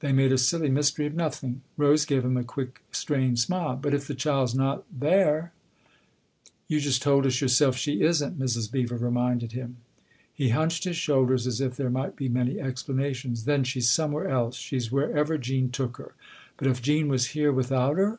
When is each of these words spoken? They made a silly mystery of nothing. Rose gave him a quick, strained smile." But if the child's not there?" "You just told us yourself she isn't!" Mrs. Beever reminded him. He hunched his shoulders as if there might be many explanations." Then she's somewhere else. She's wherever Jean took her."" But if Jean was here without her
They 0.00 0.10
made 0.10 0.32
a 0.32 0.36
silly 0.36 0.68
mystery 0.68 1.06
of 1.06 1.14
nothing. 1.14 1.60
Rose 1.76 2.04
gave 2.04 2.24
him 2.24 2.36
a 2.36 2.42
quick, 2.42 2.82
strained 2.90 3.38
smile." 3.38 3.76
But 3.80 3.94
if 3.94 4.08
the 4.08 4.16
child's 4.16 4.52
not 4.52 4.82
there?" 4.90 5.52
"You 6.66 6.80
just 6.80 7.02
told 7.02 7.24
us 7.24 7.40
yourself 7.40 7.76
she 7.76 8.02
isn't!" 8.02 8.36
Mrs. 8.36 8.68
Beever 8.72 8.96
reminded 8.96 9.52
him. 9.52 9.76
He 10.34 10.48
hunched 10.48 10.82
his 10.82 10.96
shoulders 10.96 11.46
as 11.46 11.60
if 11.60 11.76
there 11.76 11.88
might 11.88 12.16
be 12.16 12.28
many 12.28 12.58
explanations." 12.58 13.44
Then 13.44 13.62
she's 13.62 13.88
somewhere 13.88 14.26
else. 14.26 14.56
She's 14.56 14.90
wherever 14.90 15.38
Jean 15.38 15.70
took 15.70 15.98
her."" 15.98 16.14
But 16.56 16.66
if 16.66 16.82
Jean 16.82 17.06
was 17.06 17.26
here 17.26 17.52
without 17.52 17.96
her 17.96 18.18